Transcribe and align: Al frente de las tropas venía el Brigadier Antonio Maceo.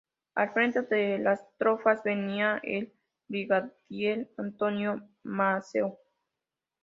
Al 0.33 0.51
frente 0.51 0.81
de 0.81 1.19
las 1.19 1.47
tropas 1.59 2.01
venía 2.03 2.59
el 2.63 2.91
Brigadier 3.27 4.27
Antonio 4.35 5.07
Maceo. 5.21 5.99